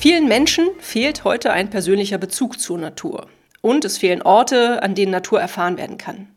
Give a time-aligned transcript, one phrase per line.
[0.00, 3.26] Vielen Menschen fehlt heute ein persönlicher Bezug zur Natur.
[3.62, 6.28] Und es fehlen Orte, an denen Natur erfahren werden kann.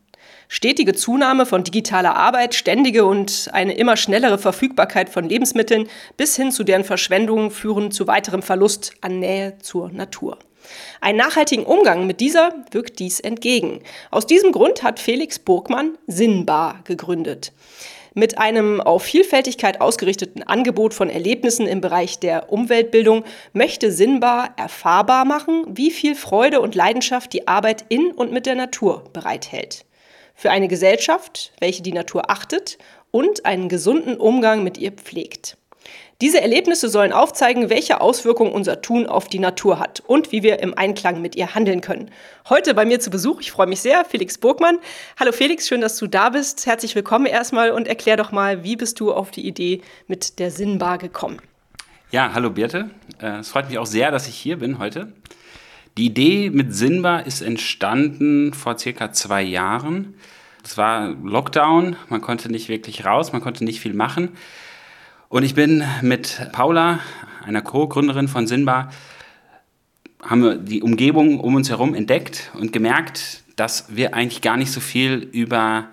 [0.48, 6.50] Stetige Zunahme von digitaler Arbeit, ständige und eine immer schnellere Verfügbarkeit von Lebensmitteln bis hin
[6.50, 10.40] zu deren Verschwendung führen zu weiterem Verlust an Nähe zur Natur.
[11.00, 13.80] Einen nachhaltigen Umgang mit dieser wirkt dies entgegen.
[14.10, 17.52] Aus diesem Grund hat Felix Burgmann Sinnbar gegründet.
[18.14, 25.24] Mit einem auf Vielfältigkeit ausgerichteten Angebot von Erlebnissen im Bereich der Umweltbildung möchte Sinnbar erfahrbar
[25.24, 29.86] machen, wie viel Freude und Leidenschaft die Arbeit in und mit der Natur bereithält.
[30.34, 32.76] Für eine Gesellschaft, welche die Natur achtet
[33.10, 35.56] und einen gesunden Umgang mit ihr pflegt.
[36.20, 40.60] Diese Erlebnisse sollen aufzeigen, welche Auswirkungen unser Tun auf die Natur hat und wie wir
[40.60, 42.10] im Einklang mit ihr handeln können.
[42.48, 44.78] Heute bei mir zu Besuch, ich freue mich sehr, Felix Burgmann.
[45.18, 46.66] Hallo Felix, schön, dass du da bist.
[46.66, 50.50] Herzlich willkommen erstmal und erklär doch mal, wie bist du auf die Idee mit der
[50.50, 51.40] Sinnbar gekommen?
[52.12, 52.90] Ja, hallo Birte.
[53.20, 55.12] Äh, es freut mich auch sehr, dass ich hier bin heute.
[55.98, 60.14] Die Idee mit Sinnbar ist entstanden vor circa zwei Jahren.
[60.64, 64.36] Es war Lockdown, man konnte nicht wirklich raus, man konnte nicht viel machen.
[65.32, 67.00] Und ich bin mit Paula,
[67.42, 68.92] einer Co-Gründerin von Sinbar,
[70.20, 74.70] haben wir die Umgebung um uns herum entdeckt und gemerkt, dass wir eigentlich gar nicht
[74.70, 75.88] so viel über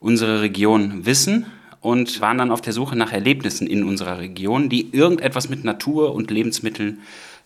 [0.00, 1.46] unsere Region wissen
[1.80, 6.12] und waren dann auf der Suche nach Erlebnissen in unserer Region, die irgendetwas mit Natur
[6.12, 6.98] und Lebensmitteln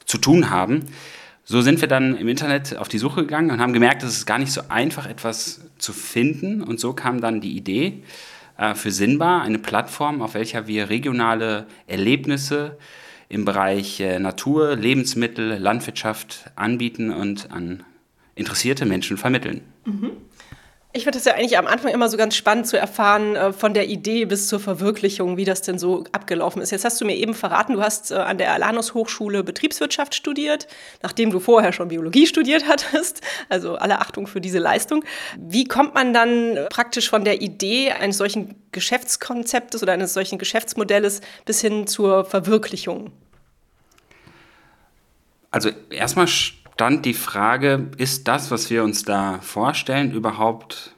[0.07, 0.87] zu tun haben.
[1.45, 4.25] So sind wir dann im Internet auf die Suche gegangen und haben gemerkt, es ist
[4.25, 6.63] gar nicht so einfach, etwas zu finden.
[6.63, 8.03] Und so kam dann die Idee,
[8.57, 12.79] äh, für Sinnbar, eine Plattform, auf welcher wir regionale Erlebnisse
[13.29, 17.83] im Bereich äh, Natur, Lebensmittel, Landwirtschaft anbieten und an
[18.35, 19.63] interessierte Menschen vermitteln.
[19.85, 20.13] Mhm.
[20.97, 23.75] Ich finde das ja eigentlich am Anfang immer so ganz spannend zu erfahren, äh, von
[23.75, 26.71] der Idee bis zur Verwirklichung, wie das denn so abgelaufen ist.
[26.71, 30.69] Jetzt hast du mir eben verraten, du hast äh, an der Alanus Hochschule Betriebswirtschaft studiert,
[31.03, 33.23] nachdem du vorher schon Biologie studiert hattest.
[33.49, 35.05] Also alle Achtung für diese Leistung.
[35.37, 41.23] Wie kommt man dann praktisch von der Idee eines solchen Geschäftskonzeptes oder eines solchen Geschäftsmodells
[41.45, 43.11] bis hin zur Verwirklichung?
[45.51, 46.29] Also erstmal
[46.75, 50.95] stand die Frage, ist das, was wir uns da vorstellen, überhaupt,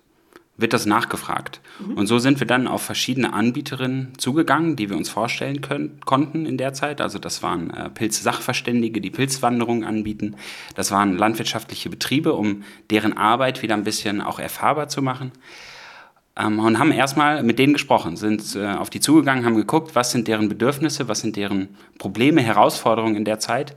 [0.57, 1.61] wird das nachgefragt?
[1.79, 1.99] Mhm.
[1.99, 6.47] Und so sind wir dann auf verschiedene Anbieterinnen zugegangen, die wir uns vorstellen können, konnten
[6.47, 7.03] in der Zeit.
[7.03, 10.37] Also das waren äh, Pilzsachverständige, die Pilzwanderungen anbieten.
[10.75, 15.33] Das waren landwirtschaftliche Betriebe, um deren Arbeit wieder ein bisschen auch erfahrbar zu machen
[16.39, 20.11] ähm, und haben erstmal mit denen gesprochen, sind äh, auf die zugegangen, haben geguckt, was
[20.11, 23.77] sind deren Bedürfnisse, was sind deren Probleme, Herausforderungen in der Zeit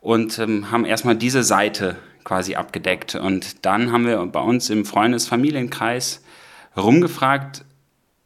[0.00, 3.14] und ähm, haben erstmal diese Seite quasi abgedeckt.
[3.14, 6.22] Und dann haben wir bei uns im Freundes-Familienkreis
[6.76, 7.64] rumgefragt,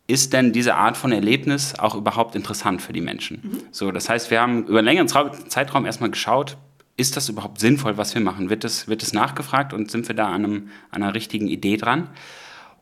[0.08, 3.40] ist denn diese Art von Erlebnis auch überhaupt interessant für die Menschen?
[3.42, 3.58] Mhm.
[3.70, 6.56] So, das heißt, wir haben über einen längeren Zeitraum erstmal geschaut,
[6.96, 8.50] ist das überhaupt sinnvoll, was wir machen?
[8.50, 11.76] Wird das, wird das nachgefragt und sind wir da an, einem, an einer richtigen Idee
[11.76, 12.08] dran?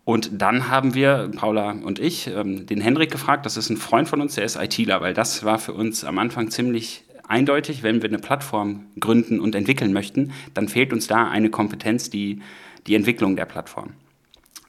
[0.05, 4.09] Und dann haben wir, Paula und ich, ähm, den Hendrik gefragt, das ist ein Freund
[4.09, 8.03] von uns, der ist ITler, weil das war für uns am Anfang ziemlich eindeutig, wenn
[8.03, 12.41] wir eine Plattform gründen und entwickeln möchten, dann fehlt uns da eine Kompetenz, die,
[12.87, 13.91] die Entwicklung der Plattform.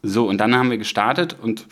[0.03, 1.67] So, und dann haben wir gestartet und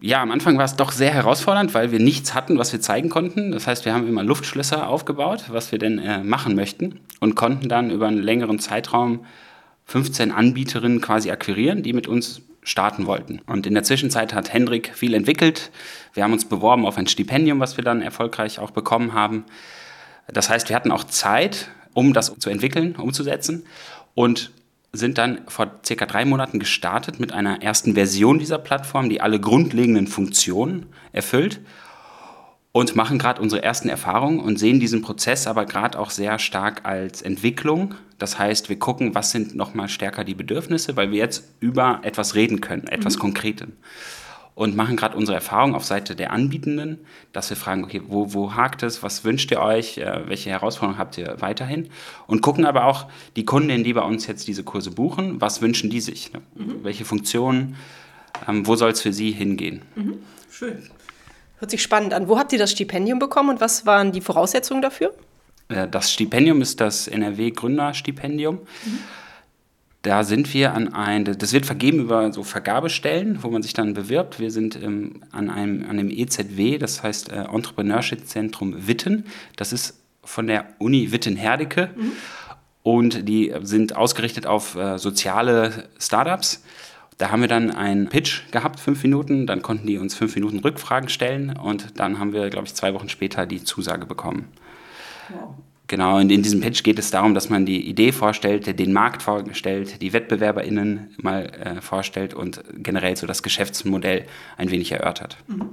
[0.00, 3.08] ja, am Anfang war es doch sehr herausfordernd, weil wir nichts hatten, was wir zeigen
[3.08, 3.52] konnten.
[3.52, 7.68] Das heißt, wir haben immer Luftschlösser aufgebaut, was wir denn äh, machen möchten und konnten
[7.68, 9.24] dann über einen längeren Zeitraum
[9.86, 13.40] 15 Anbieterinnen quasi akquirieren, die mit uns starten wollten.
[13.46, 15.70] Und in der Zwischenzeit hat Hendrik viel entwickelt.
[16.14, 19.44] Wir haben uns beworben auf ein Stipendium, was wir dann erfolgreich auch bekommen haben.
[20.26, 23.64] Das heißt, wir hatten auch Zeit, um das zu entwickeln, umzusetzen
[24.14, 24.50] und
[24.92, 29.40] sind dann vor circa drei Monaten gestartet mit einer ersten Version dieser Plattform, die alle
[29.40, 31.60] grundlegenden Funktionen erfüllt
[32.76, 36.84] und machen gerade unsere ersten Erfahrungen und sehen diesen Prozess aber gerade auch sehr stark
[36.84, 37.94] als Entwicklung.
[38.18, 42.34] Das heißt, wir gucken, was sind nochmal stärker die Bedürfnisse, weil wir jetzt über etwas
[42.34, 43.20] reden können, etwas mhm.
[43.20, 43.72] Konkretem.
[44.56, 46.98] Und machen gerade unsere Erfahrung auf Seite der Anbietenden,
[47.32, 50.98] dass wir fragen, okay, wo, wo hakt es, was wünscht ihr euch, äh, welche Herausforderungen
[50.98, 51.90] habt ihr weiterhin?
[52.26, 53.06] Und gucken aber auch
[53.36, 56.32] die Kundinnen, die bei uns jetzt diese Kurse buchen, was wünschen die sich?
[56.32, 56.42] Ne?
[56.56, 56.82] Mhm.
[56.82, 57.76] Welche Funktionen,
[58.48, 59.82] ähm, wo soll es für sie hingehen?
[59.94, 60.18] Mhm.
[60.50, 60.82] Schön.
[61.64, 62.28] Hört sich spannend an.
[62.28, 65.14] Wo habt ihr das Stipendium bekommen und was waren die Voraussetzungen dafür?
[65.70, 68.56] Äh, das Stipendium ist das NRW Gründerstipendium.
[68.56, 68.98] Mhm.
[70.02, 73.94] Da sind wir an ein, das wird vergeben über so Vergabestellen, wo man sich dann
[73.94, 74.40] bewirbt.
[74.40, 79.24] Wir sind ähm, an, einem, an dem EZW, das heißt äh, Entrepreneurship Zentrum Witten.
[79.56, 81.88] Das ist von der Uni Witten-Herdecke.
[81.96, 82.12] Mhm.
[82.82, 86.62] Und die sind ausgerichtet auf äh, soziale Startups.
[87.18, 89.46] Da haben wir dann einen Pitch gehabt, fünf Minuten.
[89.46, 91.56] Dann konnten die uns fünf Minuten Rückfragen stellen.
[91.56, 94.48] Und dann haben wir, glaube ich, zwei Wochen später die Zusage bekommen.
[95.28, 95.54] Wow.
[95.86, 99.22] Genau, und in diesem Pitch geht es darum, dass man die Idee vorstellt, den Markt
[99.22, 104.24] vorstellt, die WettbewerberInnen mal äh, vorstellt und generell so das Geschäftsmodell
[104.56, 105.36] ein wenig erörtert.
[105.46, 105.70] Mhm.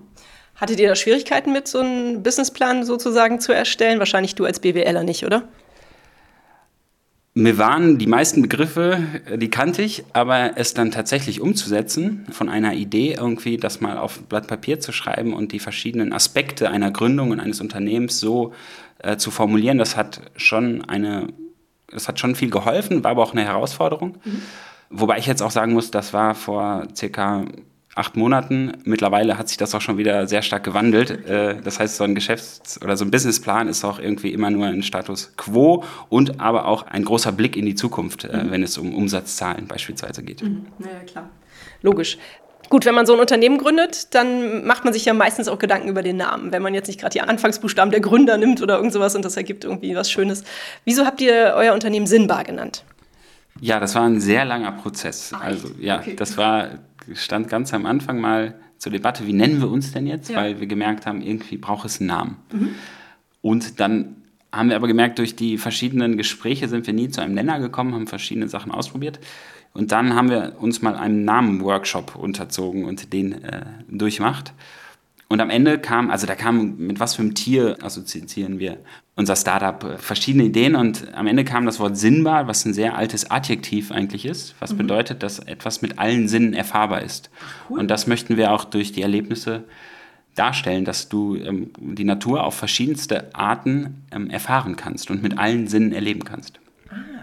[0.56, 4.00] Hattet ihr da Schwierigkeiten mit, so einem Businessplan sozusagen zu erstellen?
[4.00, 5.48] Wahrscheinlich du als BWLer nicht, oder?
[7.42, 12.50] Mir waren die meisten Begriffe, äh, die kannte ich, aber es dann tatsächlich umzusetzen, von
[12.50, 16.92] einer Idee irgendwie das mal auf Blatt Papier zu schreiben und die verschiedenen Aspekte einer
[16.92, 18.54] Gründung und eines Unternehmens so
[19.00, 21.30] äh, zu formulieren, das hat schon eine,
[21.92, 24.18] das hat schon viel geholfen, war aber auch eine Herausforderung.
[24.24, 24.42] Mhm.
[24.92, 27.46] Wobei ich jetzt auch sagen muss, das war vor circa
[27.96, 28.72] acht Monaten.
[28.84, 31.28] Mittlerweile hat sich das auch schon wieder sehr stark gewandelt.
[31.28, 34.68] Äh, das heißt, so ein Geschäfts- oder so ein Businessplan ist auch irgendwie immer nur
[34.68, 38.52] ein Status quo und aber auch ein großer Blick in die Zukunft, äh, mhm.
[38.52, 40.42] wenn es um Umsatzzahlen beispielsweise geht.
[40.42, 40.68] Mhm.
[40.80, 41.30] Ja, klar.
[41.82, 42.18] Logisch.
[42.70, 45.90] Gut, wenn man so ein Unternehmen gründet, dann macht man sich ja meistens auch Gedanken
[45.90, 46.54] über den Namen.
[46.54, 49.36] Wenn man jetzt nicht gerade die Anfangsbuchstaben der Gründer nimmt oder irgend sowas und das
[49.36, 50.46] ergibt irgendwie was Schönes.
[50.86, 52.86] Wieso habt ihr euer Unternehmen Sinnbar genannt?
[53.60, 55.34] Ja, das war ein sehr langer Prozess.
[55.38, 56.16] Also ja, okay.
[56.16, 56.70] das war
[57.14, 60.38] stand ganz am Anfang mal zur Debatte, wie nennen wir uns denn jetzt, ja.
[60.38, 62.38] weil wir gemerkt haben, irgendwie braucht es einen Namen.
[62.52, 62.70] Mhm.
[63.42, 64.16] Und dann
[64.52, 67.94] haben wir aber gemerkt, durch die verschiedenen Gespräche sind wir nie zu einem Nenner gekommen,
[67.94, 69.20] haben verschiedene Sachen ausprobiert.
[69.74, 74.54] Und dann haben wir uns mal einem Namen-Workshop unterzogen und den äh, durchmacht.
[75.30, 78.80] Und am Ende kam, also da kam, mit was für einem Tier assoziieren wir
[79.22, 82.98] unser Startup, äh, verschiedene Ideen und am Ende kam das Wort sinnbar, was ein sehr
[82.98, 84.78] altes Adjektiv eigentlich ist, was mhm.
[84.80, 87.30] bedeutet, dass etwas mit allen Sinnen erfahrbar ist.
[87.70, 87.80] Cool.
[87.80, 89.64] Und das möchten wir auch durch die Erlebnisse
[90.36, 95.68] darstellen, dass du ähm, die Natur auf verschiedenste Arten ähm, erfahren kannst und mit allen
[95.68, 96.60] Sinnen erleben kannst.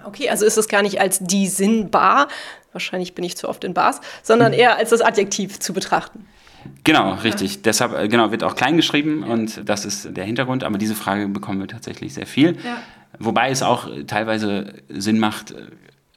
[0.04, 2.28] Okay, also ist es gar nicht als die Sinnbar,
[2.72, 6.26] wahrscheinlich bin ich zu oft in Bars, sondern eher als das Adjektiv zu betrachten.
[6.84, 7.56] Genau, richtig.
[7.56, 7.60] Ja.
[7.64, 10.64] Deshalb äh, genau, wird auch klein geschrieben und das ist der Hintergrund.
[10.64, 12.56] Aber diese Frage bekommen wir tatsächlich sehr viel.
[12.64, 12.78] Ja.
[13.18, 15.54] Wobei es auch teilweise Sinn macht,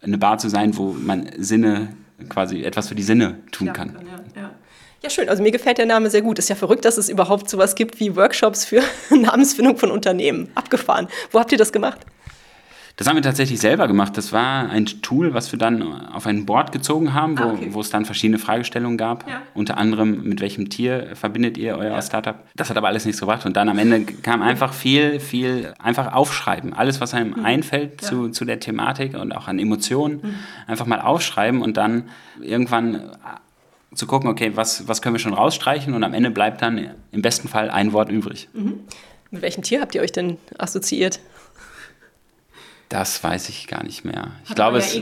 [0.02, 1.90] eine Bar zu sein, wo man Sinne,
[2.30, 3.98] quasi etwas für die Sinne tun ja, kann.
[4.36, 4.52] Ja,
[5.04, 5.30] ja, schön.
[5.30, 6.38] Also mir gefällt der Name sehr gut.
[6.38, 10.50] Ist ja verrückt, dass es überhaupt sowas gibt wie Workshops für Namensfindung von Unternehmen.
[10.54, 11.08] Abgefahren.
[11.32, 12.06] Wo habt ihr das gemacht?
[13.02, 14.16] Das haben wir tatsächlich selber gemacht.
[14.16, 17.70] Das war ein Tool, was wir dann auf ein Board gezogen haben, wo, ah, okay.
[17.72, 19.28] wo es dann verschiedene Fragestellungen gab.
[19.28, 19.42] Ja.
[19.56, 22.02] Unter anderem, mit welchem Tier verbindet ihr euer ja.
[22.04, 22.36] Startup?
[22.56, 23.44] Das hat aber alles nichts gebracht.
[23.48, 26.74] Und dann am Ende kam einfach viel, viel, einfach aufschreiben.
[26.74, 27.44] Alles, was einem mhm.
[27.44, 28.08] einfällt ja.
[28.08, 30.36] zu, zu der Thematik und auch an Emotionen, mhm.
[30.68, 32.04] einfach mal aufschreiben und dann
[32.40, 33.02] irgendwann
[33.96, 37.24] zu gucken, okay, was, was können wir schon rausstreichen und am Ende bleibt dann im
[37.24, 38.48] besten Fall ein Wort übrig.
[38.54, 38.82] Mhm.
[39.32, 41.20] Mit welchem Tier habt ihr euch denn assoziiert?
[42.92, 44.32] Das weiß ich gar nicht mehr.
[44.44, 45.02] Ich Hat glaube, ja es, eh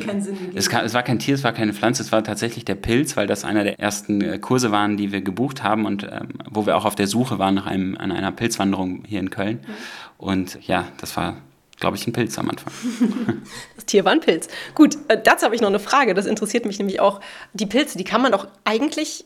[0.53, 3.25] es, es, war kein Tier, es war keine Pflanze, es war tatsächlich der Pilz, weil
[3.25, 6.77] das einer der ersten äh, Kurse waren, die wir gebucht haben und ähm, wo wir
[6.77, 9.61] auch auf der Suche waren nach einem, an einer Pilzwanderung hier in Köln.
[9.65, 9.73] Mhm.
[10.19, 11.37] Und ja, das war,
[11.79, 12.71] glaube ich, ein Pilz am Anfang.
[13.75, 14.49] das Tier war ein Pilz.
[14.75, 16.13] Gut, äh, dazu habe ich noch eine Frage.
[16.13, 17.21] Das interessiert mich nämlich auch.
[17.53, 19.25] Die Pilze, die kann man doch eigentlich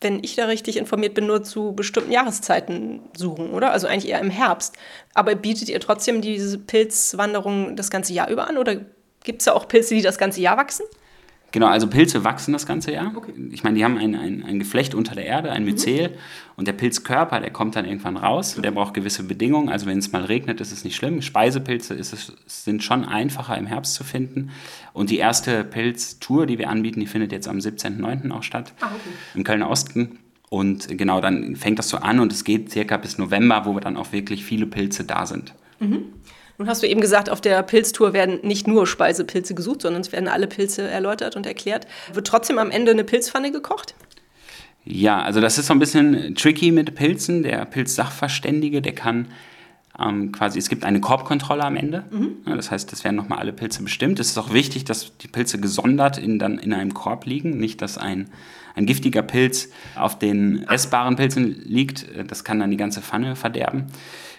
[0.00, 3.72] wenn ich da richtig informiert bin, nur zu bestimmten Jahreszeiten suchen, oder?
[3.72, 4.76] Also eigentlich eher im Herbst.
[5.14, 8.76] Aber bietet ihr trotzdem diese Pilzwanderung das ganze Jahr über an oder
[9.24, 10.86] gibt es da auch Pilze, die das ganze Jahr wachsen?
[11.50, 13.12] Genau, also Pilze wachsen das ganze Jahr.
[13.16, 13.32] Okay.
[13.52, 16.10] Ich meine, die haben ein, ein, ein, Geflecht unter der Erde, ein Myzel.
[16.10, 16.14] Mhm.
[16.56, 18.56] Und der Pilzkörper, der kommt dann irgendwann raus.
[18.62, 19.70] Der braucht gewisse Bedingungen.
[19.70, 21.22] Also wenn es mal regnet, ist es nicht schlimm.
[21.22, 24.50] Speisepilze es, sind schon einfacher im Herbst zu finden.
[24.92, 28.30] Und die erste Pilztour, die wir anbieten, die findet jetzt am 17.09.
[28.30, 28.74] auch statt.
[28.80, 29.14] Ah, okay.
[29.34, 30.18] Im Kölner Osten.
[30.50, 33.96] Und genau, dann fängt das so an und es geht circa bis November, wo dann
[33.96, 35.54] auch wirklich viele Pilze da sind.
[35.78, 36.04] Mhm.
[36.58, 40.10] Nun hast du eben gesagt, auf der Pilztour werden nicht nur Speisepilze gesucht, sondern es
[40.10, 41.86] werden alle Pilze erläutert und erklärt.
[42.12, 43.94] Wird trotzdem am Ende eine Pilzpfanne gekocht?
[44.84, 47.44] Ja, also das ist so ein bisschen tricky mit Pilzen.
[47.44, 49.28] Der Pilzsachverständige, der kann
[50.00, 52.04] ähm, quasi, es gibt eine Korbkontrolle am Ende.
[52.10, 52.38] Mhm.
[52.44, 54.18] Ja, das heißt, es werden nochmal alle Pilze bestimmt.
[54.18, 57.82] Es ist auch wichtig, dass die Pilze gesondert in, dann in einem Korb liegen, nicht
[57.82, 58.30] dass ein,
[58.74, 62.06] ein giftiger Pilz auf den essbaren Pilzen liegt.
[62.28, 63.86] Das kann dann die ganze Pfanne verderben.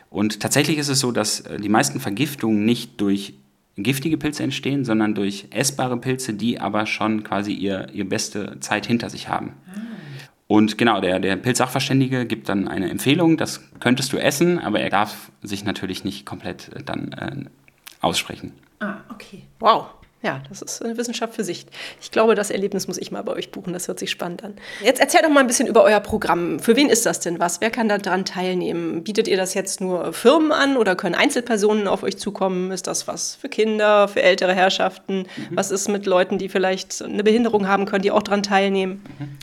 [0.09, 3.33] Und tatsächlich ist es so, dass äh, die meisten Vergiftungen nicht durch
[3.77, 8.85] giftige Pilze entstehen, sondern durch essbare Pilze, die aber schon quasi ihr, ihre beste Zeit
[8.85, 9.53] hinter sich haben.
[10.47, 14.89] Und genau, der, der Pilzsachverständige gibt dann eine Empfehlung, das könntest du essen, aber er
[14.89, 17.45] darf sich natürlich nicht komplett äh, dann äh,
[18.01, 18.53] aussprechen.
[18.79, 19.43] Ah, okay.
[19.59, 19.85] Wow.
[20.21, 21.65] Ja, das ist eine Wissenschaft für sich.
[22.01, 23.71] Ich glaube, das Erlebnis muss ich mal bei euch buchen.
[23.71, 24.55] Das hört sich spannend an.
[24.83, 26.59] Jetzt erzähl doch mal ein bisschen über euer Programm.
[26.59, 27.61] Für wen ist das denn was?
[27.61, 29.03] Wer kann daran teilnehmen?
[29.03, 32.71] Bietet ihr das jetzt nur Firmen an oder können Einzelpersonen auf euch zukommen?
[32.71, 35.19] Ist das was für Kinder, für ältere Herrschaften?
[35.19, 35.25] Mhm.
[35.51, 39.01] Was ist mit Leuten, die vielleicht eine Behinderung haben können, die auch daran teilnehmen?
[39.19, 39.37] Mhm.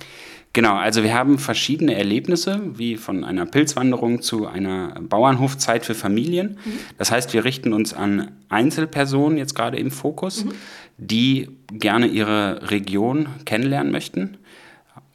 [0.53, 6.59] Genau, also wir haben verschiedene Erlebnisse, wie von einer Pilzwanderung zu einer Bauernhofzeit für Familien.
[6.65, 6.79] Mhm.
[6.97, 10.53] Das heißt, wir richten uns an Einzelpersonen jetzt gerade im Fokus, mhm.
[10.97, 14.39] die gerne ihre Region kennenlernen möchten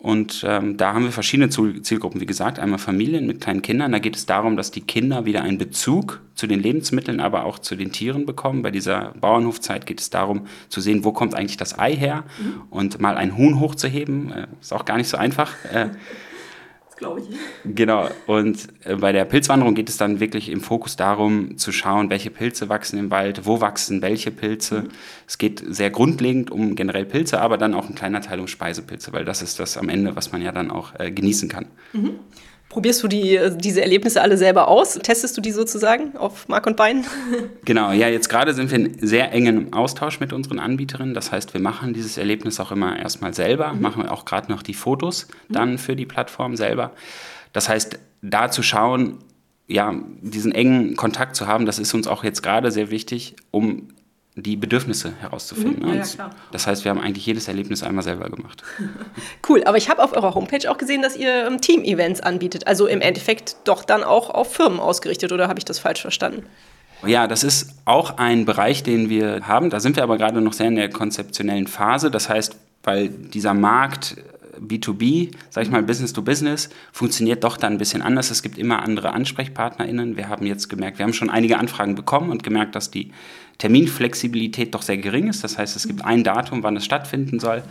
[0.02, 3.92] und ähm, da haben wir verschiedene Zielgruppen, wie gesagt, einmal Familien mit kleinen Kindern.
[3.92, 7.60] Da geht es darum, dass die Kinder wieder einen Bezug zu den Lebensmitteln, aber auch
[7.60, 8.64] zu den Tieren bekommen.
[8.64, 12.64] Bei dieser Bauernhofzeit geht es darum zu sehen, wo kommt eigentlich das Ei her mhm.
[12.72, 14.32] und mal ein Huhn hochzuheben.
[14.32, 15.54] Äh, ist auch gar nicht so einfach.
[15.72, 15.90] Äh,
[17.02, 17.26] glaube ich.
[17.76, 18.08] Genau.
[18.28, 22.30] Und äh, bei der Pilzwanderung geht es dann wirklich im Fokus darum, zu schauen, welche
[22.30, 24.84] Pilze wachsen im Wald, wo wachsen welche Pilze.
[24.84, 24.90] Mhm.
[25.28, 29.12] Es geht sehr grundlegend um generell Pilze, aber dann auch ein kleiner Teil um Speisepilze,
[29.12, 31.66] weil das ist das am Ende, was man ja dann auch äh, genießen kann.
[31.92, 32.12] Mhm.
[32.72, 34.94] Probierst du die, diese Erlebnisse alle selber aus?
[34.94, 37.04] Testest du die sozusagen auf Mark und Bein?
[37.66, 41.14] Genau, ja, jetzt gerade sind wir in sehr engem Austausch mit unseren Anbieterinnen.
[41.14, 43.82] Das heißt, wir machen dieses Erlebnis auch immer erstmal selber, mhm.
[43.82, 45.54] machen auch gerade noch die Fotos mhm.
[45.54, 46.92] dann für die Plattform selber.
[47.52, 49.18] Das heißt, da zu schauen,
[49.68, 53.90] ja, diesen engen Kontakt zu haben, das ist uns auch jetzt gerade sehr wichtig, um
[54.36, 55.84] die Bedürfnisse herauszufinden.
[55.86, 58.64] Mhm, ja, ja, das heißt, wir haben eigentlich jedes Erlebnis einmal selber gemacht.
[59.48, 62.68] Cool, aber ich habe auf eurer Homepage auch gesehen, dass ihr ähm, Team-Events anbietet.
[62.68, 66.46] Also im Endeffekt doch dann auch auf Firmen ausgerichtet, oder habe ich das falsch verstanden?
[67.06, 69.70] Ja, das ist auch ein Bereich, den wir haben.
[69.70, 72.12] Da sind wir aber gerade noch sehr in der konzeptionellen Phase.
[72.12, 74.16] Das heißt, weil dieser Markt
[74.62, 78.32] B2B, sag ich mal, Business to Business, funktioniert doch dann ein bisschen anders.
[78.32, 80.18] Es gibt immer andere AnsprechpartnerInnen.
[80.18, 83.12] Wir haben jetzt gemerkt, wir haben schon einige Anfragen bekommen und gemerkt, dass die
[83.58, 85.44] Terminflexibilität doch sehr gering ist.
[85.44, 87.64] Das heißt, es gibt ein Datum, wann es stattfinden soll.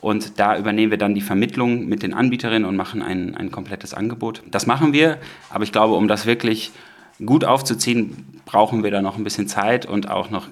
[0.00, 3.94] Und da übernehmen wir dann die Vermittlung mit den Anbieterinnen und machen ein, ein komplettes
[3.94, 4.42] Angebot.
[4.50, 5.18] Das machen wir,
[5.50, 6.70] aber ich glaube, um das wirklich
[7.24, 10.48] gut aufzuziehen, brauchen wir da noch ein bisschen Zeit und auch noch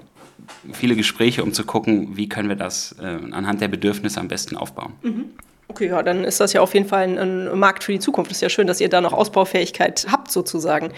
[0.73, 4.57] viele Gespräche, um zu gucken, wie können wir das äh, anhand der Bedürfnisse am besten
[4.57, 4.93] aufbauen.
[5.03, 5.25] Mhm.
[5.69, 8.31] Okay, ja, dann ist das ja auf jeden Fall ein, ein, Markt für die Zukunft.
[8.31, 10.93] Ist ja schön, dass ihr da noch Ausbaufähigkeit habt, sozusagen.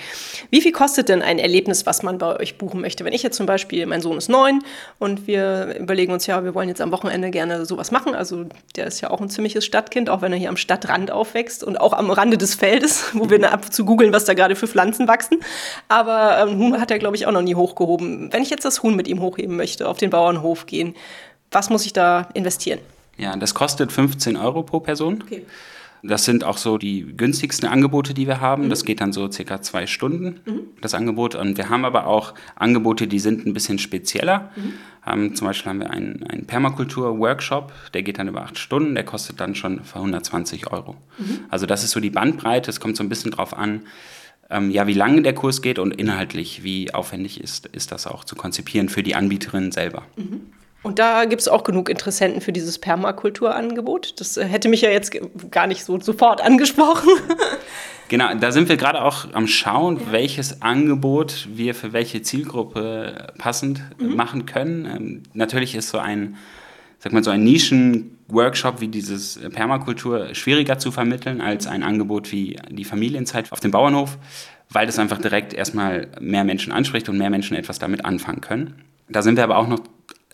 [0.51, 3.07] Wie viel kostet denn ein Erlebnis, was man bei euch buchen möchte?
[3.07, 4.63] Wenn ich jetzt zum Beispiel, mein Sohn ist neun
[4.99, 8.15] und wir überlegen uns, ja, wir wollen jetzt am Wochenende gerne sowas machen.
[8.15, 8.45] Also
[8.77, 11.81] der ist ja auch ein ziemliches Stadtkind, auch wenn er hier am Stadtrand aufwächst und
[11.81, 15.09] auch am Rande des Feldes, wo wir ab zu googeln, was da gerade für Pflanzen
[15.09, 15.41] wachsen.
[15.89, 18.31] Aber ähm, Huhn hat er, glaube ich, auch noch nie hochgehoben.
[18.33, 20.95] Wenn ich jetzt das Huhn mit ihm hochheben möchte, auf den Bauernhof gehen,
[21.51, 22.81] was muss ich da investieren?
[23.19, 25.23] Ja, das kostet 15 Euro pro Person.
[25.23, 25.45] Okay.
[26.03, 28.65] Das sind auch so die günstigsten Angebote, die wir haben.
[28.65, 28.71] Mhm.
[28.71, 30.61] Das geht dann so circa zwei Stunden, mhm.
[30.81, 31.35] das Angebot.
[31.35, 34.51] Und wir haben aber auch Angebote, die sind ein bisschen spezieller.
[34.55, 34.73] Mhm.
[35.07, 39.05] Ähm, zum Beispiel haben wir einen, einen Permakultur-Workshop, der geht dann über acht Stunden, der
[39.05, 40.97] kostet dann schon 120 Euro.
[41.19, 41.41] Mhm.
[41.49, 43.83] Also das ist so die Bandbreite, es kommt so ein bisschen drauf an,
[44.51, 48.25] ähm, ja, wie lange der Kurs geht und inhaltlich, wie aufwendig ist, ist das auch
[48.25, 50.05] zu konzipieren für die Anbieterin selber.
[50.83, 54.21] Und da gibt es auch genug Interessenten für dieses Permakulturangebot.
[54.21, 55.17] Das äh, hätte mich ja jetzt
[55.51, 57.09] gar nicht so sofort angesprochen.
[58.09, 60.13] Genau, da sind wir gerade auch am Schauen, ja.
[60.13, 64.17] welches Angebot wir für welche Zielgruppe passend mhm.
[64.17, 64.87] machen können.
[64.87, 66.37] Ähm, natürlich ist so ein,
[67.01, 72.57] sag mal, so ein Nischen-Workshop wie dieses Permakultur schwieriger zu vermitteln als ein Angebot wie
[72.71, 74.17] die Familienzeit auf dem Bauernhof,
[74.71, 78.83] weil das einfach direkt erstmal mehr Menschen anspricht und mehr Menschen etwas damit anfangen können.
[79.11, 79.81] Da sind wir aber auch noch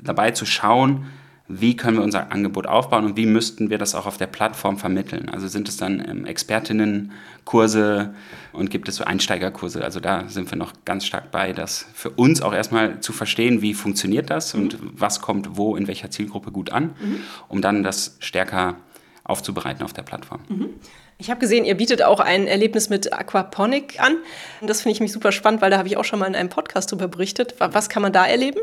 [0.00, 1.06] dabei zu schauen,
[1.46, 4.78] wie können wir unser Angebot aufbauen und wie müssten wir das auch auf der Plattform
[4.78, 5.28] vermitteln.
[5.28, 8.14] Also sind es dann ähm, Expertinnenkurse
[8.52, 9.84] und gibt es so Einsteigerkurse.
[9.84, 13.60] Also da sind wir noch ganz stark bei, das für uns auch erstmal zu verstehen,
[13.60, 14.62] wie funktioniert das mhm.
[14.62, 17.20] und was kommt wo in welcher Zielgruppe gut an, mhm.
[17.48, 18.76] um dann das stärker
[19.22, 20.40] aufzubereiten auf der Plattform.
[20.48, 20.70] Mhm.
[21.18, 24.16] Ich habe gesehen, ihr bietet auch ein Erlebnis mit Aquaponik an.
[24.62, 26.48] Das finde ich mich super spannend, weil da habe ich auch schon mal in einem
[26.48, 27.54] Podcast darüber berichtet.
[27.60, 28.58] Was kann man da erleben?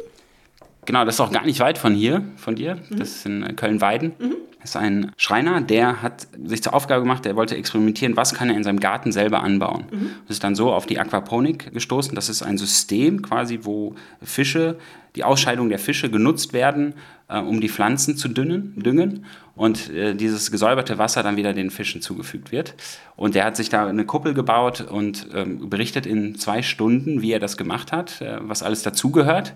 [0.85, 2.75] Genau, das ist auch gar nicht weit von hier, von dir.
[2.89, 2.99] Mhm.
[2.99, 4.13] Das ist in Köln-Weiden.
[4.17, 4.35] Mhm.
[4.61, 8.49] Das ist ein Schreiner, der hat sich zur Aufgabe gemacht, der wollte experimentieren, was kann
[8.49, 9.85] er in seinem Garten selber anbauen.
[9.91, 10.09] Mhm.
[10.27, 12.13] Das ist dann so auf die Aquaponik gestoßen.
[12.13, 14.77] Das ist ein System quasi, wo Fische,
[15.15, 16.93] die Ausscheidung der Fische genutzt werden,
[17.27, 21.71] äh, um die Pflanzen zu dünnen, düngen und äh, dieses gesäuberte Wasser dann wieder den
[21.71, 22.75] Fischen zugefügt wird.
[23.15, 27.31] Und der hat sich da eine Kuppel gebaut und ähm, berichtet in zwei Stunden, wie
[27.31, 29.53] er das gemacht hat, äh, was alles dazugehört.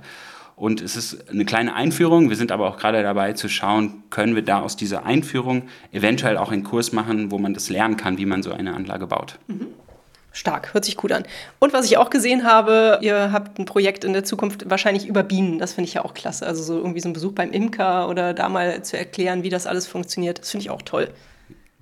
[0.55, 2.29] Und es ist eine kleine Einführung.
[2.29, 6.37] Wir sind aber auch gerade dabei zu schauen, können wir da aus dieser Einführung eventuell
[6.37, 9.37] auch einen Kurs machen, wo man das lernen kann, wie man so eine Anlage baut.
[9.47, 9.67] Mhm.
[10.31, 11.23] Stark, hört sich gut an.
[11.59, 15.23] Und was ich auch gesehen habe, ihr habt ein Projekt in der Zukunft wahrscheinlich über
[15.23, 15.59] Bienen.
[15.59, 16.45] Das finde ich ja auch klasse.
[16.45, 19.65] Also so irgendwie so ein Besuch beim Imker oder da mal zu erklären, wie das
[19.65, 20.39] alles funktioniert.
[20.39, 21.09] Das finde ich auch toll.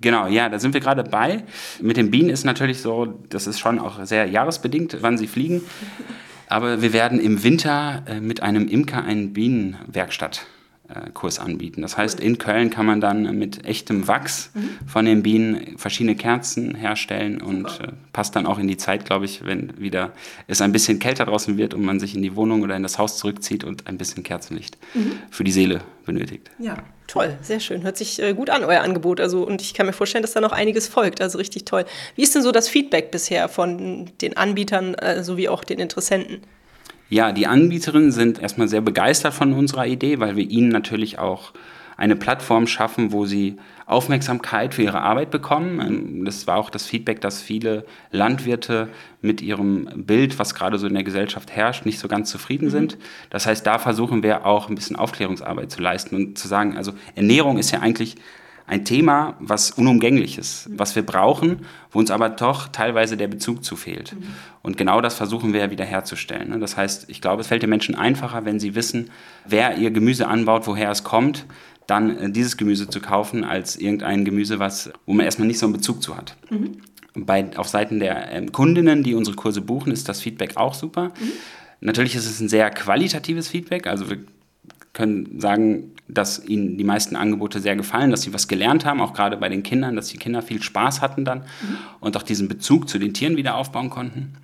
[0.00, 1.42] Genau, ja, da sind wir gerade bei.
[1.80, 5.62] Mit den Bienen ist natürlich so, das ist schon auch sehr jahresbedingt, wann sie fliegen.
[6.48, 10.46] Aber wir werden im Winter äh, mit einem Imker eine Bienenwerkstatt
[11.12, 11.82] Kurs anbieten.
[11.82, 14.70] Das heißt, in Köln kann man dann mit echtem Wachs mhm.
[14.86, 19.24] von den Bienen verschiedene Kerzen herstellen und äh, passt dann auch in die Zeit, glaube
[19.24, 20.12] ich, wenn wieder
[20.46, 22.98] es ein bisschen kälter draußen wird und man sich in die Wohnung oder in das
[22.98, 25.12] Haus zurückzieht und ein bisschen Kerzenlicht mhm.
[25.30, 26.50] für die Seele benötigt.
[26.58, 27.82] Ja, toll, sehr schön.
[27.82, 29.20] Hört sich äh, gut an, euer Angebot.
[29.20, 31.20] Also, und ich kann mir vorstellen, dass da noch einiges folgt.
[31.20, 31.84] Also richtig toll.
[32.16, 36.42] Wie ist denn so das Feedback bisher von den Anbietern äh, sowie auch den Interessenten?
[37.10, 41.52] Ja, die Anbieterinnen sind erstmal sehr begeistert von unserer Idee, weil wir ihnen natürlich auch
[41.96, 43.56] eine Plattform schaffen, wo sie
[43.86, 45.80] Aufmerksamkeit für ihre Arbeit bekommen.
[45.80, 48.88] Ähm, das war auch das Feedback, dass viele Landwirte
[49.20, 52.70] mit ihrem Bild, was gerade so in der Gesellschaft herrscht, nicht so ganz zufrieden mhm.
[52.70, 52.98] sind.
[53.30, 56.92] Das heißt, da versuchen wir auch ein bisschen Aufklärungsarbeit zu leisten und zu sagen, also
[57.14, 58.16] Ernährung ist ja eigentlich
[58.66, 63.62] ein Thema, was unumgänglich ist, was wir brauchen, wo uns aber doch teilweise der Bezug
[63.62, 64.14] zu fehlt.
[64.14, 64.24] Mhm.
[64.62, 66.48] Und genau das versuchen wir ja wiederherzustellen.
[66.48, 66.58] Ne?
[66.58, 69.10] Das heißt, ich glaube, es fällt den Menschen einfacher, wenn sie wissen,
[69.44, 71.44] wer ihr Gemüse anbaut, woher es kommt,
[71.86, 75.66] dann äh, dieses Gemüse zu kaufen, als irgendein Gemüse, was, wo man erstmal nicht so
[75.66, 76.34] einen Bezug zu hat.
[76.48, 76.78] Mhm.
[77.14, 81.12] Bei, auf Seiten der ähm, Kundinnen, die unsere Kurse buchen, ist das Feedback auch super.
[81.20, 81.32] Mhm.
[81.80, 83.86] Natürlich ist es ein sehr qualitatives Feedback.
[83.86, 84.20] Also wir
[84.94, 89.12] können sagen, dass ihnen die meisten Angebote sehr gefallen, dass sie was gelernt haben, auch
[89.12, 91.78] gerade bei den Kindern, dass die Kinder viel Spaß hatten dann mhm.
[92.00, 94.34] und auch diesen Bezug zu den Tieren wieder aufbauen konnten.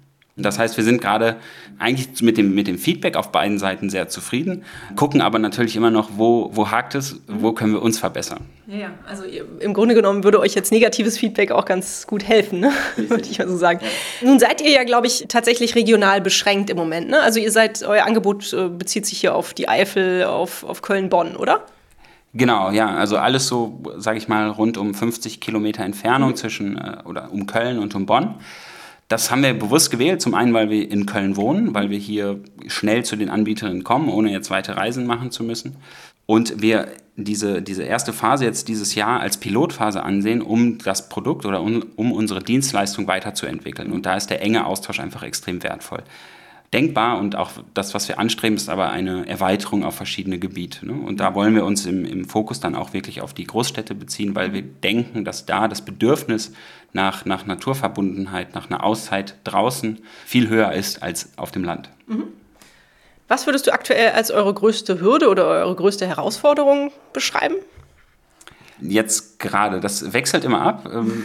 [0.42, 1.36] Das heißt, wir sind gerade
[1.78, 4.64] eigentlich mit dem, mit dem Feedback auf beiden Seiten sehr zufrieden,
[4.96, 8.40] gucken aber natürlich immer noch, wo, wo hakt es, wo können wir uns verbessern.
[8.66, 8.90] Ja, ja.
[9.06, 9.24] also
[9.60, 12.72] im Grunde genommen würde euch jetzt negatives Feedback auch ganz gut helfen, ne?
[12.96, 13.80] würde ich mal so sagen.
[14.22, 17.08] Nun seid ihr ja, glaube ich, tatsächlich regional beschränkt im Moment.
[17.08, 17.20] Ne?
[17.20, 21.36] Also ihr seid, euer Angebot äh, bezieht sich hier auf die Eifel, auf, auf Köln-Bonn,
[21.36, 21.64] oder?
[22.32, 26.36] Genau, ja, also alles so, sage ich mal, rund um 50 Kilometer Entfernung mhm.
[26.36, 28.36] zwischen äh, oder um Köln und um Bonn.
[29.10, 30.22] Das haben wir bewusst gewählt.
[30.22, 34.08] Zum einen, weil wir in Köln wohnen, weil wir hier schnell zu den Anbieterinnen kommen,
[34.08, 35.76] ohne jetzt weite Reisen machen zu müssen.
[36.26, 41.44] Und wir diese, diese erste Phase jetzt dieses Jahr als Pilotphase ansehen, um das Produkt
[41.44, 43.90] oder um, um unsere Dienstleistung weiterzuentwickeln.
[43.90, 46.04] Und da ist der enge Austausch einfach extrem wertvoll
[46.72, 50.86] denkbar und auch das, was wir anstreben, ist aber eine Erweiterung auf verschiedene Gebiete.
[50.86, 50.92] Ne?
[50.92, 54.36] Und da wollen wir uns im, im Fokus dann auch wirklich auf die Großstädte beziehen,
[54.36, 56.52] weil wir denken, dass da das Bedürfnis
[56.92, 61.90] nach, nach Naturverbundenheit, nach einer Auszeit draußen viel höher ist als auf dem Land.
[62.06, 62.24] Mhm.
[63.26, 67.54] Was würdest du aktuell als eure größte Hürde oder eure größte Herausforderung beschreiben?
[68.80, 70.90] Jetzt gerade, das wechselt immer ab.
[70.92, 71.24] Ähm,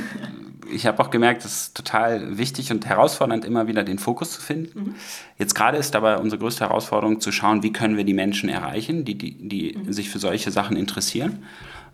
[0.76, 4.42] ich habe auch gemerkt, es ist total wichtig und herausfordernd, immer wieder den Fokus zu
[4.42, 4.80] finden.
[4.80, 4.96] Mhm.
[5.40, 9.06] Jetzt gerade ist aber unsere größte Herausforderung zu schauen, wie können wir die Menschen erreichen,
[9.06, 9.94] die, die, die mhm.
[9.94, 11.44] sich für solche Sachen interessieren.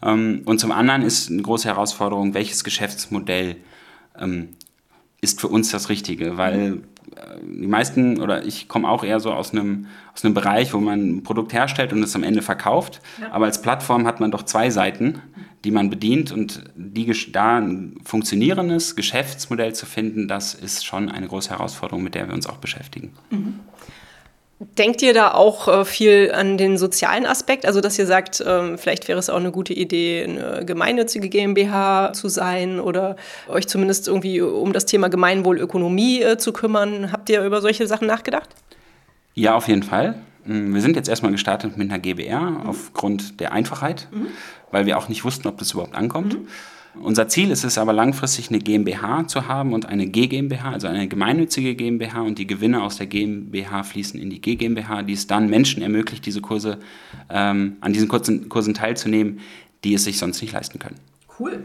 [0.04, 3.58] Ähm, und zum anderen ist eine große Herausforderung, welches Geschäftsmodell
[4.20, 4.50] ähm,
[5.22, 6.84] ist für uns das Richtige, weil mhm.
[7.16, 10.80] äh, die meisten oder ich komme auch eher so aus einem, aus einem Bereich, wo
[10.80, 13.00] man ein Produkt herstellt und es am Ende verkauft.
[13.22, 13.32] Ja.
[13.32, 15.22] Aber als Plattform hat man doch zwei Seiten
[15.64, 21.28] die man bedient und die, da ein funktionierendes Geschäftsmodell zu finden, das ist schon eine
[21.28, 23.14] große Herausforderung, mit der wir uns auch beschäftigen.
[23.30, 23.60] Mhm.
[24.78, 27.66] Denkt ihr da auch äh, viel an den sozialen Aspekt?
[27.66, 32.14] Also, dass ihr sagt, ähm, vielleicht wäre es auch eine gute Idee, eine gemeinnützige GmbH
[32.14, 33.16] zu sein oder
[33.48, 37.12] euch zumindest irgendwie um das Thema Gemeinwohlökonomie äh, zu kümmern.
[37.12, 38.50] Habt ihr über solche Sachen nachgedacht?
[39.34, 40.16] Ja, auf jeden Fall.
[40.46, 42.68] Mm, wir sind jetzt erstmal gestartet mit einer GBR mhm.
[42.68, 44.28] aufgrund der Einfachheit, mhm.
[44.72, 46.36] weil wir auch nicht wussten, ob das überhaupt ankommt.
[46.36, 46.48] Mhm.
[47.00, 51.08] Unser Ziel ist es aber langfristig eine GmbH zu haben und eine GmbH, also eine
[51.08, 55.50] gemeinnützige GmbH und die Gewinne aus der GmbH fließen in die GmbH, die es dann
[55.50, 56.80] Menschen ermöglicht, diese Kurse,
[57.30, 59.40] ähm, an diesen Kursen, Kursen teilzunehmen,
[59.86, 60.98] die es sich sonst nicht leisten können.
[61.40, 61.64] Cool.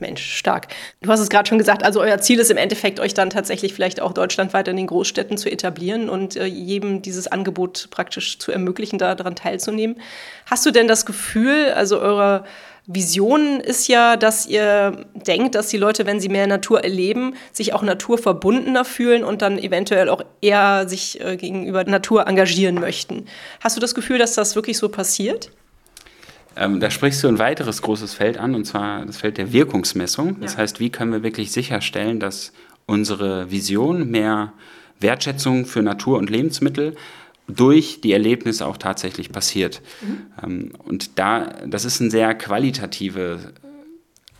[0.00, 0.68] Mensch, stark.
[1.00, 3.74] Du hast es gerade schon gesagt, also euer Ziel ist im Endeffekt, euch dann tatsächlich
[3.74, 8.52] vielleicht auch deutschlandweit in den Großstädten zu etablieren und äh, jedem dieses Angebot praktisch zu
[8.52, 10.00] ermöglichen, daran teilzunehmen.
[10.46, 12.44] Hast du denn das Gefühl, also eure
[12.86, 17.72] Vision ist ja, dass ihr denkt, dass die Leute, wenn sie mehr Natur erleben, sich
[17.72, 23.26] auch naturverbundener fühlen und dann eventuell auch eher sich äh, gegenüber Natur engagieren möchten.
[23.60, 25.50] Hast du das Gefühl, dass das wirklich so passiert?
[26.60, 30.38] Ähm, da sprichst du ein weiteres großes Feld an, und zwar das Feld der Wirkungsmessung.
[30.40, 30.58] Das ja.
[30.58, 32.52] heißt, wie können wir wirklich sicherstellen, dass
[32.86, 34.52] unsere Vision mehr
[35.00, 36.94] Wertschätzung für Natur und Lebensmittel
[37.48, 39.80] durch die Erlebnisse auch tatsächlich passiert.
[40.42, 40.72] Mhm.
[40.84, 43.38] und da, das ist eine sehr qualitative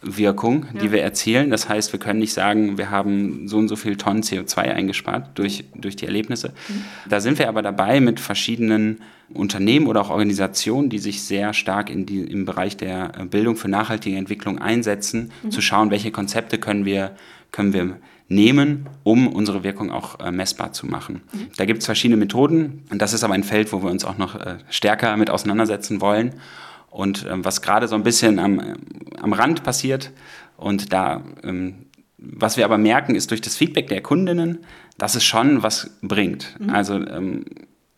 [0.02, 0.80] Wirkung, ja.
[0.80, 1.50] die wir erzielen.
[1.50, 5.38] Das heißt, wir können nicht sagen, wir haben so und so viel Tonnen CO2 eingespart
[5.38, 6.48] durch, durch die Erlebnisse.
[6.48, 6.84] Mhm.
[7.08, 9.00] Da sind wir aber dabei mit verschiedenen
[9.32, 13.68] Unternehmen oder auch Organisationen, die sich sehr stark in die, im Bereich der Bildung für
[13.68, 15.50] nachhaltige Entwicklung einsetzen, mhm.
[15.50, 17.12] zu schauen, welche Konzepte können wir,
[17.52, 17.96] können wir
[18.28, 21.20] nehmen, um unsere Wirkung auch äh, messbar zu machen.
[21.32, 21.48] Mhm.
[21.56, 24.18] Da gibt es verschiedene Methoden und das ist aber ein Feld, wo wir uns auch
[24.18, 26.34] noch äh, stärker mit auseinandersetzen wollen.
[26.90, 28.60] Und ähm, was gerade so ein bisschen am,
[29.20, 30.10] am Rand passiert
[30.56, 31.86] und da, ähm,
[32.18, 34.58] was wir aber merken, ist durch das Feedback der Kundinnen,
[34.98, 36.56] dass es schon was bringt.
[36.58, 36.70] Mhm.
[36.70, 37.44] Also, ähm,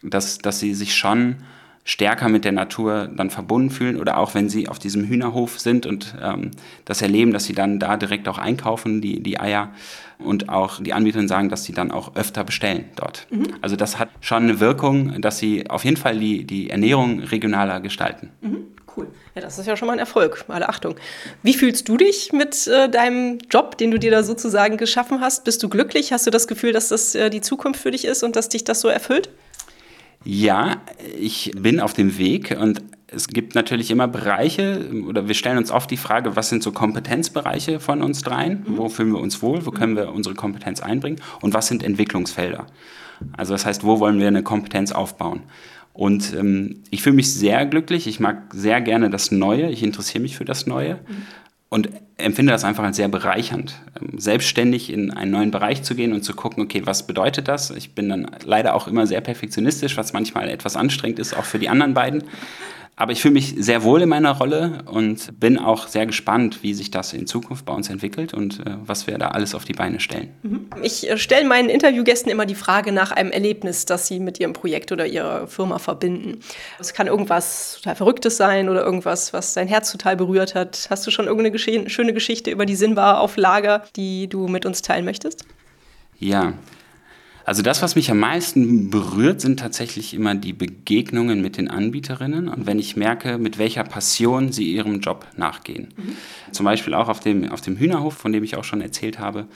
[0.02, 1.36] dass, dass sie sich schon
[1.84, 5.84] stärker mit der Natur dann verbunden fühlen oder auch wenn sie auf diesem Hühnerhof sind
[5.84, 6.52] und ähm,
[6.84, 9.72] das erleben, dass sie dann da direkt auch einkaufen, die, die Eier
[10.18, 13.26] und auch die Anbieter sagen, dass sie dann auch öfter bestellen dort.
[13.30, 13.48] Mhm.
[13.60, 17.80] Also das hat schon eine Wirkung, dass sie auf jeden Fall die, die Ernährung regionaler
[17.80, 18.30] gestalten.
[18.40, 18.58] Mhm.
[18.96, 19.08] Cool.
[19.34, 20.44] Ja, das ist ja schon mal ein Erfolg.
[20.48, 20.96] Alle Achtung.
[21.42, 25.44] Wie fühlst du dich mit äh, deinem Job, den du dir da sozusagen geschaffen hast?
[25.44, 26.12] Bist du glücklich?
[26.12, 28.64] Hast du das Gefühl, dass das äh, die Zukunft für dich ist und dass dich
[28.64, 29.30] das so erfüllt?
[30.24, 30.76] Ja,
[31.18, 35.70] ich bin auf dem Weg und es gibt natürlich immer Bereiche, oder wir stellen uns
[35.70, 38.64] oft die Frage, was sind so Kompetenzbereiche von uns dreien?
[38.66, 38.78] Mhm.
[38.78, 39.66] Wo fühlen wir uns wohl?
[39.66, 41.20] Wo können wir unsere Kompetenz einbringen?
[41.40, 42.66] Und was sind Entwicklungsfelder?
[43.36, 45.42] Also das heißt, wo wollen wir eine Kompetenz aufbauen?
[45.92, 48.06] Und ähm, ich fühle mich sehr glücklich.
[48.06, 49.70] Ich mag sehr gerne das Neue.
[49.70, 50.94] Ich interessiere mich für das Neue.
[50.94, 51.26] Mhm
[51.72, 56.12] und empfinde das einfach als sehr bereichernd, ähm, selbstständig in einen neuen Bereich zu gehen
[56.12, 57.70] und zu gucken, okay, was bedeutet das?
[57.70, 61.58] Ich bin dann leider auch immer sehr perfektionistisch, was manchmal etwas anstrengend ist, auch für
[61.58, 62.24] die anderen beiden.
[62.94, 66.74] Aber ich fühle mich sehr wohl in meiner Rolle und bin auch sehr gespannt, wie
[66.74, 69.72] sich das in Zukunft bei uns entwickelt und äh, was wir da alles auf die
[69.72, 70.28] Beine stellen.
[70.42, 70.66] Mhm.
[70.82, 74.52] Ich äh, stelle meinen Interviewgästen immer die Frage nach einem Erlebnis, das sie mit ihrem
[74.52, 76.40] Projekt oder ihrer Firma verbinden.
[76.78, 80.88] Es kann irgendwas total Verrücktes sein oder irgendwas, was dein Herz total berührt hat.
[80.90, 84.66] Hast du schon irgendeine Gesche schöne Geschichte über die Sinnbar auf Lager, die du mit
[84.66, 85.46] uns teilen möchtest?
[86.18, 86.52] Ja,
[87.44, 92.48] also das, was mich am meisten berührt, sind tatsächlich immer die Begegnungen mit den Anbieterinnen
[92.48, 95.88] und wenn ich merke, mit welcher Passion sie ihrem Job nachgehen.
[95.96, 96.16] Mhm.
[96.52, 99.46] Zum Beispiel auch auf dem, auf dem Hühnerhof, von dem ich auch schon erzählt habe.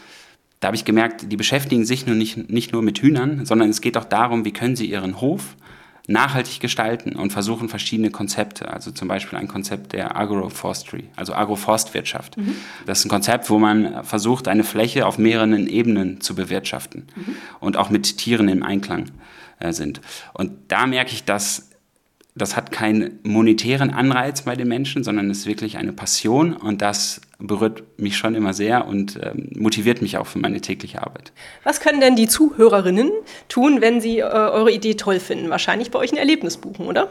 [0.61, 3.81] Da habe ich gemerkt, die beschäftigen sich nur nicht, nicht nur mit Hühnern, sondern es
[3.81, 5.57] geht auch darum, wie können sie ihren Hof
[6.09, 12.37] nachhaltig gestalten und versuchen verschiedene Konzepte, also zum Beispiel ein Konzept der Agroforestry, also Agroforstwirtschaft.
[12.37, 12.55] Mhm.
[12.87, 17.37] Das ist ein Konzept, wo man versucht, eine Fläche auf mehreren Ebenen zu bewirtschaften mhm.
[17.61, 19.11] und auch mit Tieren im Einklang
[19.59, 20.01] äh, sind.
[20.33, 21.71] Und da merke ich, dass
[22.37, 26.83] das hat keinen monetären Anreiz bei den Menschen, sondern es ist wirklich eine Passion und
[26.83, 31.33] das berührt mich schon immer sehr und ähm, motiviert mich auch für meine tägliche Arbeit.
[31.65, 33.11] Was können denn die Zuhörerinnen
[33.49, 35.51] tun, wenn sie äh, eure Idee toll finden?
[35.51, 37.09] Wahrscheinlich bei euch ein Erlebnis buchen, oder?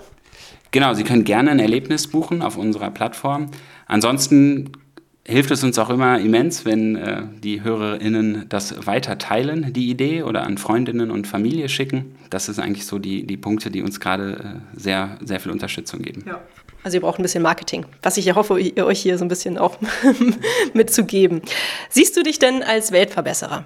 [0.71, 3.49] Genau, Sie können gerne ein Erlebnis buchen auf unserer Plattform.
[3.87, 4.71] Ansonsten
[5.27, 10.23] hilft es uns auch immer immens, wenn äh, die HörerInnen das weiter teilen, die Idee,
[10.23, 12.15] oder an Freundinnen und Familie schicken.
[12.29, 16.01] Das sind eigentlich so die, die Punkte, die uns gerade äh, sehr, sehr viel Unterstützung
[16.01, 16.23] geben.
[16.27, 16.41] Ja.
[16.83, 19.57] Also ihr braucht ein bisschen Marketing, was ich ja hoffe, euch hier so ein bisschen
[19.57, 19.79] auch
[20.75, 21.41] mitzugeben.
[21.89, 23.65] Siehst du dich denn als Weltverbesserer?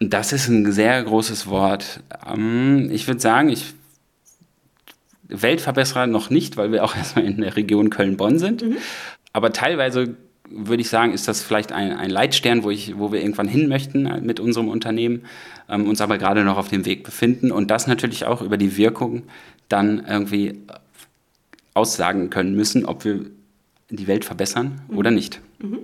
[0.00, 2.00] Das ist ein sehr großes Wort.
[2.26, 3.72] Ähm, ich würde sagen, ich
[5.32, 8.62] Weltverbesserer noch nicht, weil wir auch erstmal in der Region Köln-Bonn sind.
[8.62, 8.76] Mhm.
[9.32, 10.16] Aber teilweise
[10.48, 13.68] würde ich sagen, ist das vielleicht ein, ein Leitstern, wo, ich, wo wir irgendwann hin
[13.68, 15.24] möchten äh, mit unserem Unternehmen,
[15.68, 18.76] ähm, uns aber gerade noch auf dem Weg befinden und das natürlich auch über die
[18.76, 19.22] Wirkung
[19.68, 20.58] dann irgendwie
[21.74, 23.20] aussagen können müssen, ob wir
[23.88, 24.98] die Welt verbessern mhm.
[24.98, 25.40] oder nicht.
[25.60, 25.78] Mhm.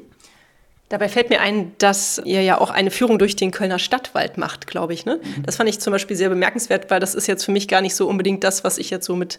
[0.88, 4.66] Dabei fällt mir ein, dass ihr ja auch eine Führung durch den Kölner Stadtwald macht,
[4.66, 5.04] glaube ich.
[5.04, 5.20] Ne?
[5.22, 5.42] Mhm.
[5.44, 7.94] Das fand ich zum Beispiel sehr bemerkenswert, weil das ist jetzt für mich gar nicht
[7.94, 9.38] so unbedingt das, was ich jetzt so mit,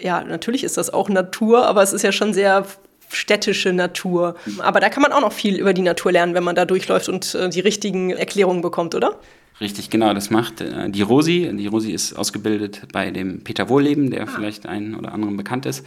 [0.00, 2.66] ja, natürlich ist das auch Natur, aber es ist ja schon sehr
[3.10, 4.34] städtische Natur.
[4.58, 7.08] Aber da kann man auch noch viel über die Natur lernen, wenn man da durchläuft
[7.08, 9.20] und äh, die richtigen Erklärungen bekommt, oder?
[9.60, 11.50] Richtig, genau, das macht äh, die Rosi.
[11.56, 14.26] Die Rosi ist ausgebildet bei dem Peter Wohlleben, der ah.
[14.26, 15.86] vielleicht einen oder anderen bekannt ist.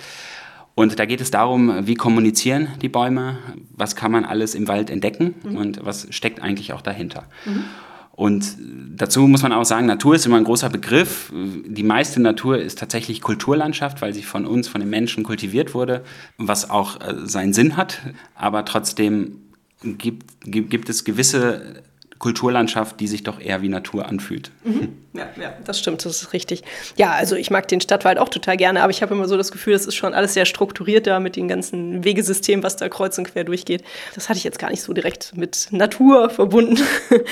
[0.78, 3.40] Und da geht es darum, wie kommunizieren die Bäume,
[3.72, 5.58] was kann man alles im Wald entdecken mhm.
[5.58, 7.24] und was steckt eigentlich auch dahinter.
[7.46, 7.64] Mhm.
[8.12, 8.56] Und
[8.96, 11.34] dazu muss man auch sagen, Natur ist immer ein großer Begriff.
[11.34, 16.04] Die meiste Natur ist tatsächlich Kulturlandschaft, weil sie von uns, von den Menschen kultiviert wurde,
[16.38, 18.00] was auch äh, seinen Sinn hat.
[18.36, 19.38] Aber trotzdem
[19.82, 21.82] gibt, gibt, gibt es gewisse
[22.20, 24.52] Kulturlandschaft, die sich doch eher wie Natur anfühlt.
[24.64, 24.90] Mhm.
[25.18, 26.64] Ja, ja, das stimmt, das ist richtig.
[26.96, 29.52] Ja, also ich mag den Stadtwald auch total gerne, aber ich habe immer so das
[29.52, 33.18] Gefühl, das ist schon alles sehr strukturiert da mit dem ganzen Wegesystem, was da kreuz
[33.18, 33.84] und quer durchgeht.
[34.16, 36.78] Das hatte ich jetzt gar nicht so direkt mit Natur verbunden.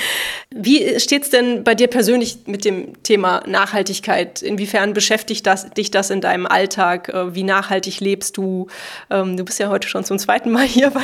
[0.50, 4.42] Wie steht es denn bei dir persönlich mit dem Thema Nachhaltigkeit?
[4.42, 7.08] Inwiefern beschäftigt das, dich das in deinem Alltag?
[7.08, 8.66] Äh, wie nachhaltig lebst du?
[9.10, 11.02] Ähm, du bist ja heute schon zum zweiten Mal hier, weil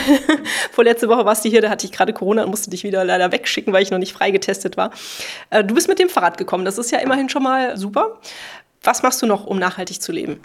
[0.72, 3.30] vorletzte Woche warst du hier, da hatte ich gerade Corona und musste dich wieder leider
[3.32, 4.90] wegschicken, weil ich noch nicht freigetestet war.
[5.50, 6.64] Äh, du bist mit dem Fahrrad gekommen.
[6.76, 8.18] Das ist ja immerhin schon mal super.
[8.82, 10.38] Was machst du noch, um nachhaltig zu leben?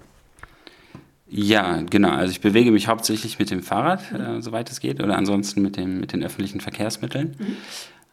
[1.29, 2.09] Ja, genau.
[2.11, 4.19] Also ich bewege mich hauptsächlich mit dem Fahrrad, mhm.
[4.19, 7.35] äh, soweit es geht, oder ansonsten mit, dem, mit den öffentlichen Verkehrsmitteln.
[7.37, 7.57] Mhm.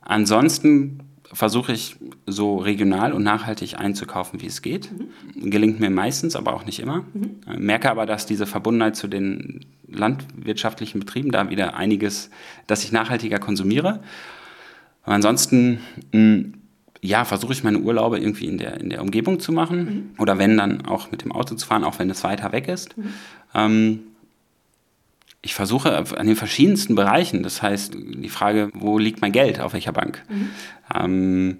[0.00, 1.00] Ansonsten
[1.32, 1.96] versuche ich
[2.26, 4.90] so regional und nachhaltig einzukaufen, wie es geht.
[4.92, 5.50] Mhm.
[5.50, 7.04] Gelingt mir meistens, aber auch nicht immer.
[7.12, 7.40] Mhm.
[7.48, 12.30] Äh, merke aber, dass diese Verbundenheit zu den landwirtschaftlichen Betrieben da wieder einiges,
[12.66, 14.00] dass ich nachhaltiger konsumiere.
[15.04, 15.80] Und ansonsten
[16.12, 16.44] mh,
[17.04, 19.84] ja, versuche ich meine Urlaube irgendwie in der, in der Umgebung zu machen.
[19.84, 20.10] Mhm.
[20.18, 22.96] Oder wenn, dann auch mit dem Auto zu fahren, auch wenn es weiter weg ist.
[22.96, 23.12] Mhm.
[23.54, 24.00] Ähm,
[25.42, 29.74] ich versuche an den verschiedensten Bereichen, das heißt die Frage, wo liegt mein Geld, auf
[29.74, 30.22] welcher Bank?
[30.30, 30.50] Mhm.
[30.94, 31.58] Ähm,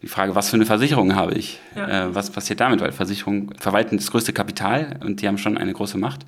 [0.00, 1.58] die Frage, was für eine Versicherung habe ich?
[1.74, 2.06] Ja.
[2.06, 2.80] Äh, was passiert damit?
[2.80, 6.24] Weil Versicherungen verwalten das größte Kapital und die haben schon eine große Macht.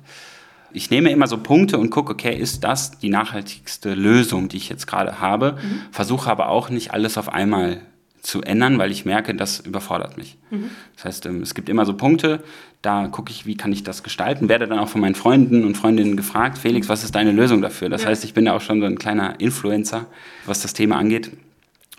[0.73, 4.67] Ich nehme immer so Punkte und gucke, okay, ist das die nachhaltigste Lösung, die ich
[4.67, 5.53] jetzt gerade habe?
[5.53, 5.81] Mhm.
[5.91, 7.79] Versuche aber auch nicht alles auf einmal
[8.21, 10.37] zu ändern, weil ich merke, das überfordert mich.
[10.51, 10.69] Mhm.
[10.95, 12.43] Das heißt, ähm, es gibt immer so Punkte,
[12.81, 15.75] da gucke ich, wie kann ich das gestalten, werde dann auch von meinen Freunden und
[15.75, 17.89] Freundinnen gefragt, Felix, was ist deine Lösung dafür?
[17.89, 18.09] Das ja.
[18.09, 20.05] heißt, ich bin ja auch schon so ein kleiner Influencer,
[20.45, 21.31] was das Thema angeht.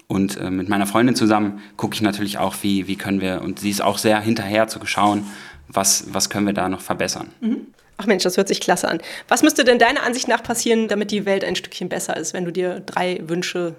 [0.06, 3.61] Und äh, mit meiner Freundin zusammen gucke ich natürlich auch, wie, wie können wir, und
[3.61, 5.24] sie ist auch sehr hinterher zu schauen,
[5.68, 7.28] was, was können wir da noch verbessern.
[7.40, 7.66] Mhm.
[7.96, 9.00] Ach Mensch, das hört sich klasse an.
[9.28, 12.44] Was müsste denn deiner Ansicht nach passieren, damit die Welt ein Stückchen besser ist, wenn
[12.44, 13.76] du dir drei Wünsche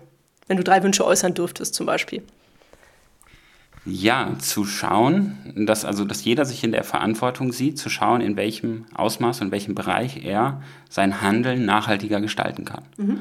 [0.47, 2.23] wenn du drei Wünsche äußern dürftest zum Beispiel?
[3.85, 8.37] Ja, zu schauen, dass also dass jeder sich in der Verantwortung sieht, zu schauen, in
[8.37, 12.83] welchem Ausmaß und welchem Bereich er sein Handeln nachhaltiger gestalten kann.
[12.95, 13.19] Mhm.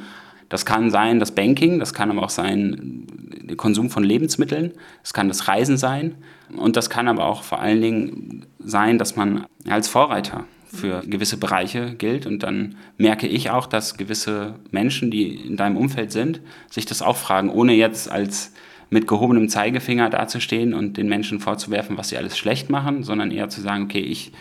[0.49, 3.07] Das kann sein das Banking, das kann aber auch sein
[3.41, 6.15] der Konsum von Lebensmitteln, es kann das Reisen sein
[6.57, 11.37] und das kann aber auch vor allen Dingen sein, dass man als Vorreiter für gewisse
[11.37, 12.27] Bereiche gilt.
[12.27, 17.03] Und dann merke ich auch, dass gewisse Menschen, die in deinem Umfeld sind, sich das
[17.03, 18.53] auch fragen, ohne jetzt als
[18.89, 23.49] mit gehobenem Zeigefinger dazustehen und den Menschen vorzuwerfen, was sie alles schlecht machen, sondern eher
[23.49, 24.33] zu sagen, okay, ich,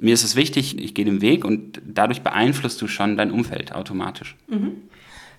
[0.00, 3.74] mir ist es wichtig, ich gehe den Weg und dadurch beeinflusst du schon dein Umfeld
[3.74, 4.36] automatisch.
[4.48, 4.72] Mhm.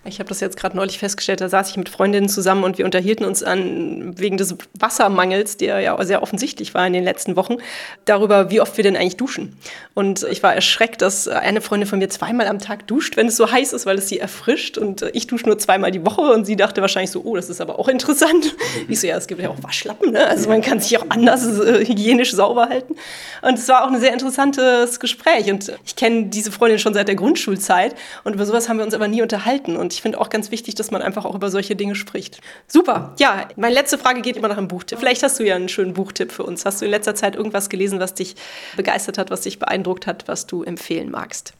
[0.06, 2.84] Ich habe das jetzt gerade neulich festgestellt, da saß ich mit Freundinnen zusammen und wir
[2.84, 7.56] unterhielten uns an, wegen des Wassermangels, der ja sehr offensichtlich war in den letzten Wochen,
[8.04, 9.56] darüber, wie oft wir denn eigentlich duschen.
[9.94, 13.36] Und ich war erschreckt, dass eine Freundin von mir zweimal am Tag duscht, wenn es
[13.36, 14.78] so heiß ist, weil es sie erfrischt.
[14.78, 17.60] Und ich dusche nur zweimal die Woche und sie dachte wahrscheinlich so, oh, das ist
[17.60, 18.54] aber auch interessant.
[18.88, 20.26] Ich so, ja, es gibt ja auch Waschlappen, ne?
[20.26, 22.94] also man kann sich auch anders äh, hygienisch sauber halten.
[23.42, 25.50] Und es war auch ein sehr interessantes Gespräch.
[25.50, 28.94] Und ich kenne diese Freundin schon seit der Grundschulzeit und über sowas haben wir uns
[28.94, 29.76] aber nie unterhalten.
[29.76, 32.40] Und ich finde auch ganz wichtig, dass man einfach auch über solche Dinge spricht.
[32.66, 33.14] Super.
[33.18, 34.98] Ja, meine letzte Frage geht immer nach einem Buchtipp.
[34.98, 36.66] Vielleicht hast du ja einen schönen Buchtipp für uns.
[36.66, 38.36] Hast du in letzter Zeit irgendwas gelesen, was dich
[38.76, 41.54] begeistert hat, was dich beeindruckt hat, was du empfehlen magst?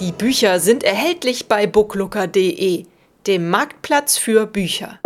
[0.00, 2.86] Die Bücher sind erhältlich bei booklooker.de,
[3.28, 4.98] dem Marktplatz für Bücher.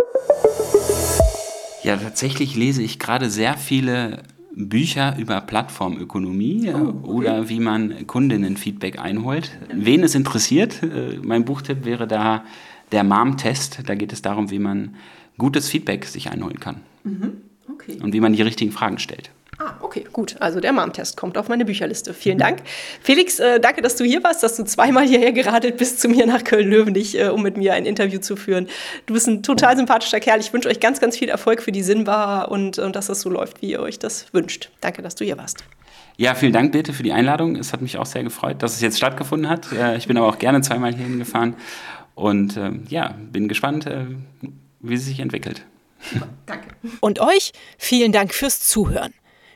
[1.83, 4.23] Ja, tatsächlich lese ich gerade sehr viele
[4.55, 7.07] Bücher über Plattformökonomie oh, okay.
[7.07, 9.51] oder wie man Kundinnenfeedback einholt.
[9.73, 12.45] Wen es interessiert, äh, mein Buchtipp wäre da
[12.91, 13.79] der MAM-Test.
[13.85, 14.95] Da geht es darum, wie man
[15.37, 16.81] gutes Feedback sich einholen kann.
[17.03, 17.33] Mhm.
[17.69, 17.97] Okay.
[18.01, 19.31] Und wie man die richtigen Fragen stellt.
[19.57, 20.35] Ah, okay, gut.
[20.41, 22.13] Also der Mom-Test kommt auf meine Bücherliste.
[22.13, 22.59] Vielen Dank.
[23.01, 26.25] Felix, äh, danke, dass du hier warst, dass du zweimal hierher geradelt bist zu mir
[26.25, 28.67] nach Köln-Löwenich, äh, um mit mir ein Interview zu führen.
[29.05, 30.41] Du bist ein total sympathischer Kerl.
[30.41, 33.29] Ich wünsche euch ganz, ganz viel Erfolg für die Sinnbar und, und dass das so
[33.29, 34.71] läuft, wie ihr euch das wünscht.
[34.81, 35.63] Danke, dass du hier warst.
[36.17, 37.55] Ja, vielen Dank, Birte, für die Einladung.
[37.55, 39.71] Es hat mich auch sehr gefreut, dass es jetzt stattgefunden hat.
[39.71, 41.55] Äh, ich bin aber auch gerne zweimal hierhin gefahren
[42.13, 44.05] und äh, ja, bin gespannt, äh,
[44.79, 45.65] wie es sich entwickelt.
[46.45, 46.67] Danke.
[46.99, 49.13] Und euch vielen Dank fürs Zuhören.